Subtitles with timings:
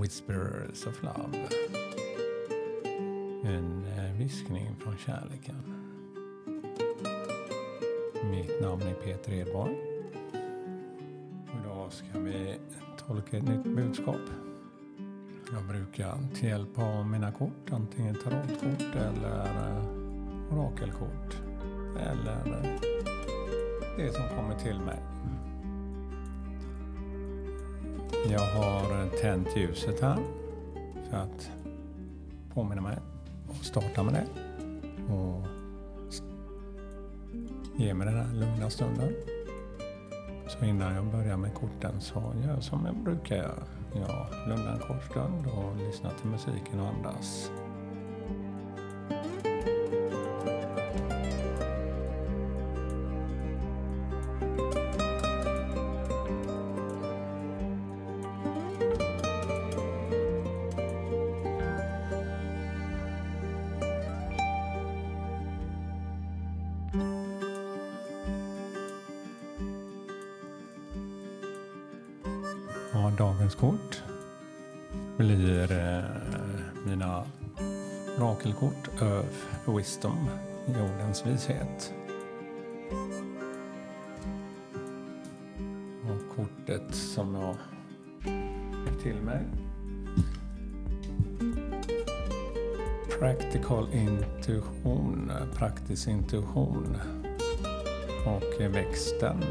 [0.00, 1.48] Whisperers of Love.
[3.44, 5.54] En eh, viskning från kärleken.
[8.30, 9.76] Mitt namn är Peter Edborg.
[11.60, 12.58] Idag ska vi
[13.06, 14.20] tolka ett nytt budskap.
[15.52, 19.84] Jag brukar till hjälp av mina kort, antingen tarotkort eller eh,
[20.52, 21.36] orakelkort.
[22.00, 22.80] Eller eh,
[23.96, 24.98] det som kommer till mig.
[28.30, 30.18] Jag har tänt ljuset här
[31.10, 31.50] för att
[32.54, 32.98] påminna mig
[33.48, 34.26] och starta med det.
[35.14, 35.46] Och
[37.76, 39.14] ge mig den här lugna stunden.
[40.48, 43.64] Så innan jag börjar med korten så gör jag som jag brukar göra.
[43.94, 47.50] Jag blundar en kort stund och lyssnar till musiken och andas.
[66.92, 67.00] Ja,
[73.18, 74.02] dagens kort
[75.16, 76.04] blir eh,
[76.86, 77.24] mina
[78.18, 80.28] orakelkort Earth Wisdom,
[80.66, 81.94] jordens vishet.
[86.02, 87.56] Och kortet som jag
[88.86, 89.67] fick till mig.
[93.18, 96.96] Practical intuition, praktisk intuition.
[98.26, 99.42] Och växten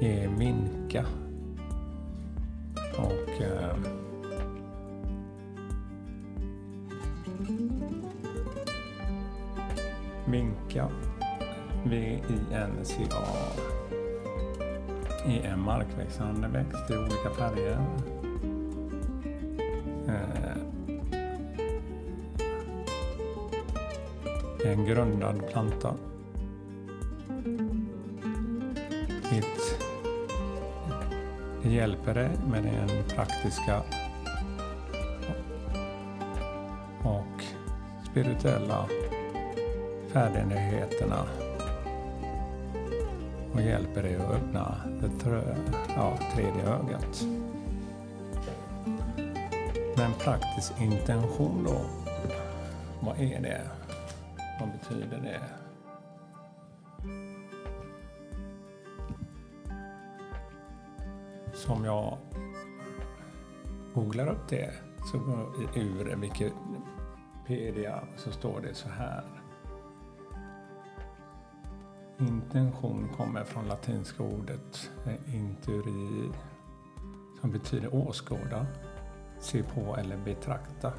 [0.00, 1.06] är minka
[2.98, 3.76] Och eh,
[10.26, 10.88] minka.
[11.84, 13.22] V-I-N-C-A
[15.26, 17.86] är en markväxande växt i olika färger.
[24.64, 25.94] En grundad planta.
[29.32, 29.80] Ett
[31.62, 33.82] det hjälper dig med den praktiska
[37.02, 37.44] och
[38.10, 38.86] spirituella
[40.12, 41.26] färdigheterna
[43.54, 45.56] och hjälper dig att öppna det trö,
[45.96, 47.24] ja, tredje ögat.
[49.96, 51.80] Men praktisk intention då,
[53.00, 53.79] vad är det?
[54.60, 55.40] Vad betyder det?
[61.60, 62.18] som jag
[63.94, 64.70] googlar upp det
[65.04, 65.16] så
[65.74, 69.24] ur Wikipedia så står det så här.
[72.18, 76.30] Intention kommer från latinska ordet eh, inturi
[77.40, 78.66] som betyder åskåda,
[79.38, 80.92] se på eller betrakta.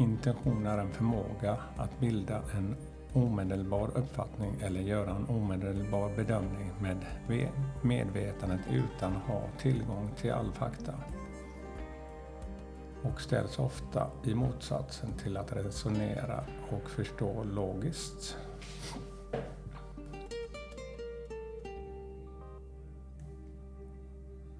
[0.00, 2.76] Intention är en förmåga att bilda en
[3.12, 7.06] omedelbar uppfattning eller göra en omedelbar bedömning med
[7.82, 10.94] medvetandet utan att ha tillgång till all fakta.
[13.02, 18.36] Och ställs ofta i motsatsen till att resonera och förstå logiskt.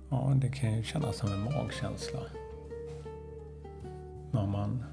[0.09, 2.21] Ja, det kan ju kännas som en magkänsla.
[4.33, 4.85] När man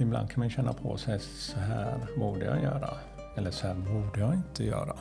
[0.00, 2.90] Ibland kan man känna på sig så här borde jag göra.
[3.36, 4.96] Eller så här borde jag inte göra.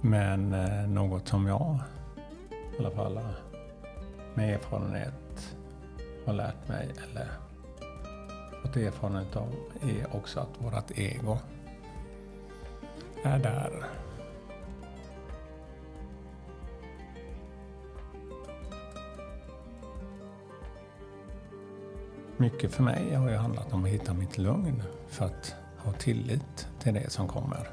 [0.00, 1.78] Men eh, något som jag
[2.50, 3.22] i alla fall eh,
[4.34, 5.56] med erfarenhet
[6.26, 7.28] har lärt mig eller
[8.62, 11.38] fått erfarenhet av är också att vårt ego
[13.24, 13.86] är där
[22.40, 26.68] Mycket för mig har ju handlat om att hitta mitt lugn för att ha tillit
[26.78, 27.68] till det som kommer.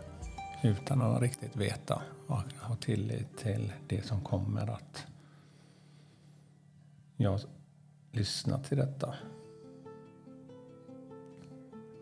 [0.64, 2.02] Utan att riktigt veta.
[2.28, 4.74] Och ha tillit till det som kommer.
[4.74, 5.08] Att
[7.18, 7.40] jag
[8.12, 9.16] lyssnar till detta.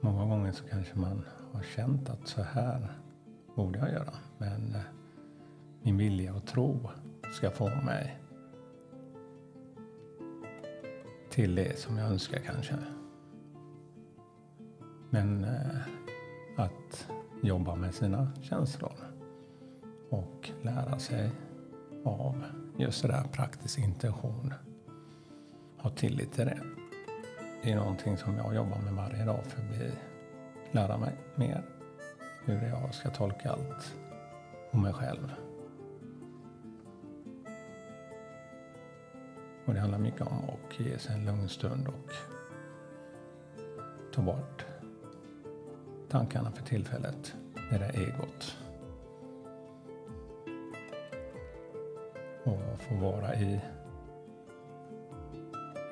[0.02, 2.98] Många gånger så kanske man har känt att så här
[3.56, 4.14] borde jag göra.
[4.38, 4.78] Men
[5.82, 6.90] min vilja och tro
[7.34, 8.23] ska få mig
[11.34, 12.76] till det som jag önskar kanske.
[15.10, 15.78] Men eh,
[16.58, 17.08] att
[17.42, 18.94] jobba med sina känslor
[20.10, 21.32] och lära sig
[22.06, 22.44] av
[22.78, 24.54] just det där praktisk intention.
[25.78, 26.60] Ha tillit till det.
[27.64, 29.92] Det är någonting som jag jobbar med varje dag för att bli,
[30.72, 31.64] lära mig mer
[32.46, 33.96] hur jag ska tolka allt
[34.72, 35.32] om mig själv.
[39.66, 42.12] Och det handlar mycket om att ge sig en lugn stund och
[44.14, 44.66] ta bort
[46.10, 47.36] tankarna för tillfället,
[47.72, 48.58] det där egot.
[52.44, 53.62] Och få vara i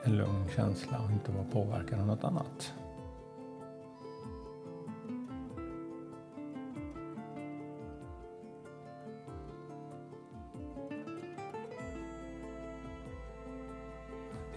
[0.03, 2.73] en lugn känsla och inte vara påverkad av något annat.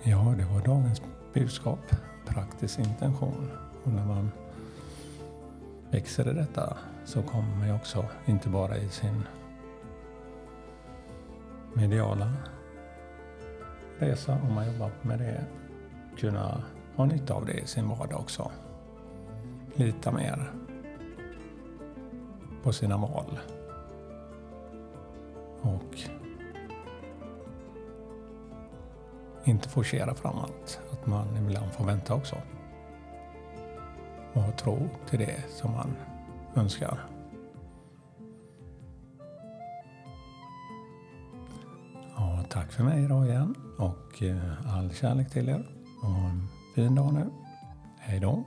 [0.07, 1.03] Ja, det var dagens
[1.33, 1.79] budskap.
[2.27, 3.51] Praktisk intention.
[3.85, 4.31] Och när man
[5.91, 9.23] växer i detta så kommer man ju också, inte bara i sin
[11.75, 12.33] mediala
[13.99, 15.45] resa, om man jobbar med det,
[16.17, 16.63] kunna
[16.97, 18.51] ha nytta av det i sin vardag också.
[19.75, 20.53] Lita mer
[22.63, 23.39] på sina val.
[25.61, 25.99] Och
[29.45, 30.81] inte forcera fram allt.
[30.93, 32.37] Att man ibland får vänta också.
[34.33, 35.97] Och ha tro till det som man
[36.55, 36.99] önskar.
[42.17, 45.67] Ja, tack för mig idag igen och eh, all kärlek till er.
[46.03, 47.31] Och en fin dag nu.
[47.99, 48.45] Hej då.